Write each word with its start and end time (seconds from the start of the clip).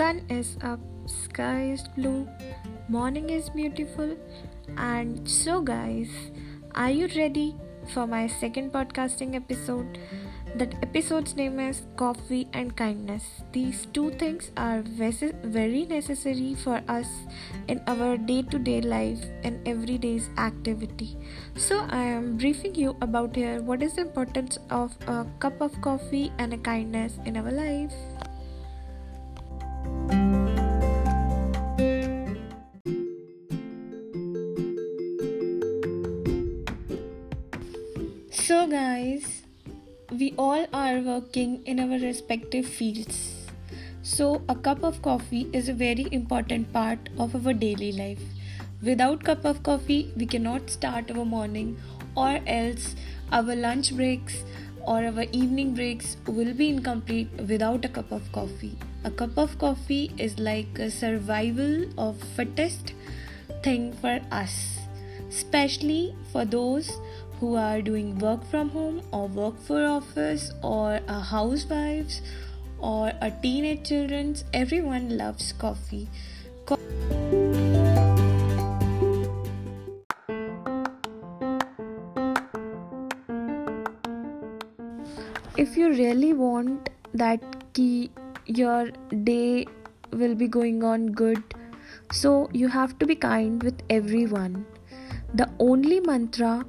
sun 0.00 0.24
is 0.30 0.56
up, 0.64 0.80
sky 1.04 1.72
is 1.72 1.82
blue, 1.94 2.26
morning 2.88 3.28
is 3.28 3.50
beautiful. 3.50 4.16
And 4.78 5.28
so, 5.28 5.60
guys, 5.60 6.08
are 6.74 6.88
you 6.90 7.06
ready 7.16 7.54
for 7.92 8.06
my 8.06 8.26
second 8.26 8.72
podcasting 8.72 9.34
episode? 9.34 9.98
That 10.56 10.72
episode's 10.82 11.36
name 11.36 11.60
is 11.60 11.82
Coffee 11.96 12.48
and 12.54 12.74
Kindness. 12.74 13.42
These 13.52 13.88
two 13.92 14.08
things 14.12 14.50
are 14.56 14.80
very 14.80 15.84
necessary 15.84 16.54
for 16.54 16.80
us 16.88 17.06
in 17.68 17.82
our 17.86 18.16
day 18.16 18.40
to 18.54 18.58
day 18.58 18.80
life 18.80 19.22
and 19.44 19.68
everyday's 19.68 20.30
activity. 20.38 21.18
So, 21.56 21.84
I 21.90 22.04
am 22.04 22.38
briefing 22.38 22.74
you 22.74 22.96
about 23.02 23.36
here 23.36 23.60
what 23.60 23.82
is 23.82 23.96
the 23.96 24.08
importance 24.08 24.56
of 24.70 24.96
a 25.06 25.26
cup 25.40 25.60
of 25.60 25.78
coffee 25.82 26.32
and 26.38 26.54
a 26.54 26.58
kindness 26.72 27.18
in 27.26 27.36
our 27.36 27.52
life. 27.52 27.92
So, 38.50 38.66
guys, 38.66 39.42
we 40.10 40.34
all 40.36 40.66
are 40.74 40.98
working 40.98 41.62
in 41.66 41.78
our 41.78 41.98
respective 42.00 42.66
fields. 42.66 43.46
So, 44.02 44.42
a 44.48 44.56
cup 44.56 44.82
of 44.82 45.00
coffee 45.02 45.48
is 45.52 45.68
a 45.68 45.72
very 45.72 46.08
important 46.10 46.72
part 46.72 47.10
of 47.16 47.46
our 47.46 47.52
daily 47.52 47.92
life. 47.92 48.18
Without 48.82 49.20
a 49.20 49.24
cup 49.26 49.44
of 49.44 49.62
coffee, 49.62 50.12
we 50.16 50.26
cannot 50.26 50.68
start 50.68 51.12
our 51.12 51.24
morning 51.24 51.78
or 52.16 52.40
else 52.44 52.96
our 53.30 53.54
lunch 53.54 53.94
breaks 53.94 54.42
or 54.84 55.04
our 55.04 55.26
evening 55.30 55.72
breaks 55.72 56.16
will 56.26 56.52
be 56.52 56.70
incomplete 56.70 57.28
without 57.46 57.84
a 57.84 57.88
cup 57.88 58.10
of 58.10 58.32
coffee. 58.32 58.76
A 59.04 59.12
cup 59.12 59.38
of 59.38 59.56
coffee 59.58 60.10
is 60.18 60.40
like 60.40 60.76
a 60.80 60.90
survival 60.90 61.84
of 61.96 62.18
fittest 62.34 62.94
thing 63.62 63.92
for 63.92 64.20
us, 64.32 64.80
especially 65.28 66.16
for 66.32 66.44
those 66.44 66.90
who 67.40 67.54
are 67.56 67.80
doing 67.80 68.18
work 68.18 68.44
from 68.50 68.68
home 68.68 69.00
or 69.12 69.26
work 69.26 69.58
for 69.66 69.84
office 69.84 70.52
or 70.62 71.00
a 71.08 71.20
housewives 71.20 72.20
or 72.78 73.12
a 73.22 73.30
teenage 73.42 73.88
children 73.88 74.34
everyone 74.52 75.16
loves 75.16 75.52
coffee. 75.54 76.08
Co- 76.66 76.76
if 85.56 85.76
you 85.76 85.88
really 85.88 86.32
want 86.34 86.90
that 87.14 87.40
key 87.72 88.10
your 88.46 88.90
day 89.24 89.66
will 90.12 90.34
be 90.34 90.46
going 90.46 90.84
on 90.84 91.06
good 91.22 91.42
so 92.12 92.50
you 92.52 92.68
have 92.68 92.98
to 92.98 93.06
be 93.06 93.14
kind 93.14 93.62
with 93.62 93.82
everyone. 93.88 94.66
The 95.32 95.48
only 95.60 96.00
mantra 96.00 96.64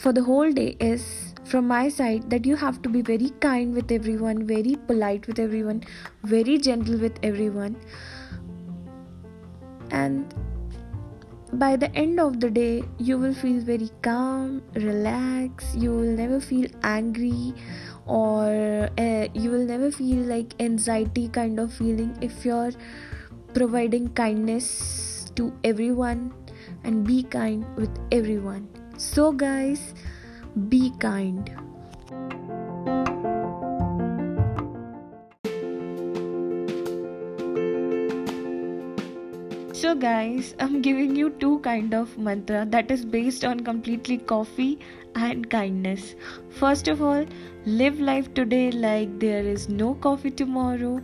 for 0.00 0.14
the 0.14 0.22
whole 0.22 0.50
day 0.50 0.76
is 0.80 1.34
from 1.44 1.66
my 1.68 1.86
side 1.90 2.30
that 2.30 2.46
you 2.46 2.56
have 2.56 2.80
to 2.82 2.88
be 2.88 3.02
very 3.02 3.28
kind 3.40 3.74
with 3.74 3.92
everyone, 3.92 4.46
very 4.46 4.76
polite 4.86 5.26
with 5.26 5.38
everyone, 5.38 5.82
very 6.24 6.56
gentle 6.56 6.96
with 6.96 7.18
everyone. 7.22 7.76
And 9.90 10.34
by 11.52 11.76
the 11.76 11.94
end 11.94 12.18
of 12.18 12.40
the 12.40 12.48
day, 12.48 12.82
you 12.96 13.18
will 13.18 13.34
feel 13.34 13.60
very 13.60 13.90
calm, 14.00 14.62
relaxed, 14.72 15.74
you 15.74 15.90
will 15.90 16.16
never 16.22 16.40
feel 16.40 16.66
angry 16.82 17.52
or 18.06 18.88
uh, 18.96 19.28
you 19.34 19.50
will 19.50 19.66
never 19.66 19.90
feel 19.90 20.24
like 20.24 20.54
anxiety 20.60 21.28
kind 21.28 21.60
of 21.60 21.74
feeling 21.74 22.16
if 22.22 22.42
you're 22.42 22.72
providing 23.52 24.08
kindness 24.14 25.30
to 25.34 25.52
everyone 25.62 26.32
and 26.84 27.06
be 27.06 27.22
kind 27.22 27.66
with 27.76 27.90
everyone 28.10 28.66
so, 29.00 29.32
guys, 29.32 29.94
be 30.68 30.90
kind. 30.98 31.50
So 39.72 39.94
guys, 39.94 40.54
I'm 40.60 40.82
giving 40.82 41.16
you 41.16 41.30
two 41.30 41.60
kind 41.60 41.94
of 41.94 42.18
mantra 42.18 42.66
that 42.66 42.90
is 42.90 43.06
based 43.06 43.46
on 43.46 43.60
completely 43.60 44.18
coffee 44.18 44.78
and 45.14 45.48
kindness. 45.48 46.14
First 46.50 46.86
of 46.86 47.00
all, 47.00 47.24
live 47.64 47.98
life 47.98 48.34
today 48.34 48.70
like 48.70 49.18
there 49.18 49.42
is 49.42 49.70
no 49.70 49.94
coffee 49.94 50.30
tomorrow. 50.30 51.00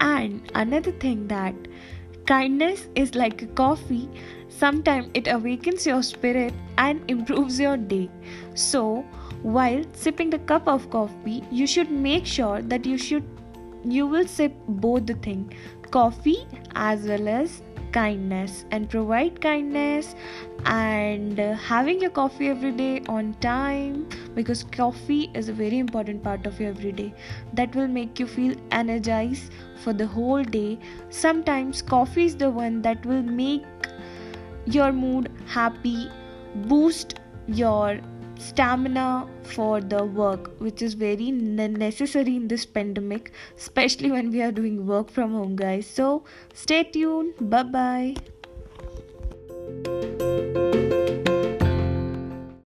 And 0.00 0.50
another 0.56 0.90
thing 0.90 1.28
that 1.28 1.54
kindness 2.26 2.88
is 2.94 3.14
like 3.14 3.42
a 3.42 3.46
coffee 3.46 4.08
Sometimes 4.56 5.10
it 5.12 5.28
awakens 5.28 5.86
your 5.86 6.02
spirit 6.02 6.54
and 6.78 7.02
improves 7.10 7.60
your 7.60 7.76
day. 7.76 8.08
So, 8.54 9.04
while 9.42 9.84
sipping 9.92 10.30
the 10.30 10.38
cup 10.38 10.66
of 10.66 10.88
coffee, 10.88 11.44
you 11.50 11.66
should 11.66 11.90
make 11.90 12.24
sure 12.24 12.62
that 12.62 12.86
you 12.86 12.96
should 12.96 13.24
you 13.84 14.06
will 14.06 14.26
sip 14.26 14.54
both 14.66 15.04
the 15.06 15.14
thing 15.26 15.52
coffee 15.90 16.38
as 16.74 17.04
well 17.06 17.28
as 17.28 17.62
kindness 17.96 18.64
and 18.70 18.88
provide 18.90 19.40
kindness 19.40 20.14
and 20.66 21.40
uh, 21.40 21.52
having 21.54 22.00
your 22.00 22.10
coffee 22.10 22.48
every 22.48 22.72
day 22.72 23.02
on 23.08 23.32
time 23.44 24.06
because 24.34 24.64
coffee 24.78 25.30
is 25.34 25.48
a 25.48 25.52
very 25.52 25.78
important 25.78 26.22
part 26.22 26.46
of 26.46 26.60
your 26.60 26.70
everyday 26.70 27.12
that 27.54 27.74
will 27.74 27.88
make 27.88 28.20
you 28.20 28.26
feel 28.26 28.54
energized 28.70 29.52
for 29.84 29.92
the 29.92 30.06
whole 30.06 30.42
day. 30.42 30.78
Sometimes 31.10 31.82
coffee 31.82 32.26
is 32.26 32.36
the 32.36 32.50
one 32.50 32.82
that 32.82 33.06
will 33.06 33.22
make 33.22 33.64
your 34.66 34.92
mood 34.92 35.30
happy, 35.46 36.10
boost 36.66 37.20
your 37.46 38.00
stamina 38.38 39.28
for 39.42 39.80
the 39.80 40.04
work, 40.04 40.50
which 40.58 40.82
is 40.82 40.94
very 40.94 41.30
necessary 41.30 42.36
in 42.36 42.48
this 42.48 42.66
pandemic, 42.66 43.32
especially 43.56 44.10
when 44.10 44.30
we 44.30 44.42
are 44.42 44.52
doing 44.52 44.86
work 44.86 45.10
from 45.10 45.32
home, 45.32 45.56
guys. 45.56 45.86
So, 45.86 46.24
stay 46.54 46.84
tuned. 46.84 47.34
Bye 47.40 47.62
bye. 47.62 48.16